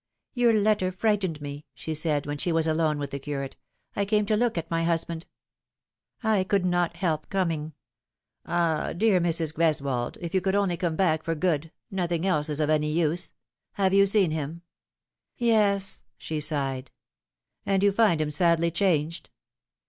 [0.33, 3.55] "Your letter frightened me," she said, when she was alone with the curate."
[3.95, 5.27] I came to look at my husband.
[6.23, 7.73] I could not help coming.""
[8.47, 9.53] Ah, dear Mrs.
[9.53, 13.31] Greswold, if you could only come back for good nothing else is of any use.
[13.73, 14.63] Have you seen him
[15.37, 16.89] ?""Yes," she sighed."
[17.67, 19.29] And you find him sadly changed